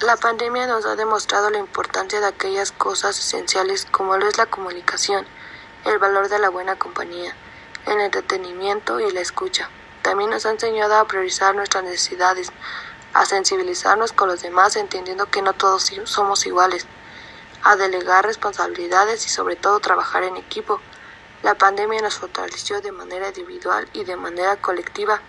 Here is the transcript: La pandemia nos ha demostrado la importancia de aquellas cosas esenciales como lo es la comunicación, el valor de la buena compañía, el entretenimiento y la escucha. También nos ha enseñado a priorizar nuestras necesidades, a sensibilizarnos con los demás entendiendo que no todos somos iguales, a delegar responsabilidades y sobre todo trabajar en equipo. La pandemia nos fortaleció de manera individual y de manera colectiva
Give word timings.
La 0.00 0.16
pandemia 0.16 0.68
nos 0.68 0.86
ha 0.86 0.94
demostrado 0.94 1.50
la 1.50 1.58
importancia 1.58 2.20
de 2.20 2.28
aquellas 2.28 2.70
cosas 2.70 3.18
esenciales 3.18 3.84
como 3.84 4.16
lo 4.16 4.28
es 4.28 4.38
la 4.38 4.46
comunicación, 4.46 5.26
el 5.84 5.98
valor 5.98 6.28
de 6.28 6.38
la 6.38 6.50
buena 6.50 6.78
compañía, 6.78 7.34
el 7.84 8.00
entretenimiento 8.00 9.00
y 9.00 9.10
la 9.10 9.20
escucha. 9.20 9.68
También 10.02 10.30
nos 10.30 10.46
ha 10.46 10.50
enseñado 10.50 10.94
a 10.94 11.08
priorizar 11.08 11.56
nuestras 11.56 11.82
necesidades, 11.82 12.52
a 13.12 13.26
sensibilizarnos 13.26 14.12
con 14.12 14.28
los 14.28 14.40
demás 14.40 14.76
entendiendo 14.76 15.32
que 15.32 15.42
no 15.42 15.52
todos 15.52 15.90
somos 16.04 16.46
iguales, 16.46 16.86
a 17.64 17.74
delegar 17.74 18.24
responsabilidades 18.24 19.26
y 19.26 19.30
sobre 19.30 19.56
todo 19.56 19.80
trabajar 19.80 20.22
en 20.22 20.36
equipo. 20.36 20.80
La 21.42 21.56
pandemia 21.56 22.02
nos 22.02 22.18
fortaleció 22.18 22.80
de 22.80 22.92
manera 22.92 23.30
individual 23.30 23.88
y 23.92 24.04
de 24.04 24.14
manera 24.14 24.54
colectiva 24.58 25.20